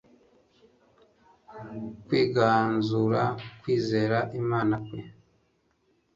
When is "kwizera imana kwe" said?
3.61-4.99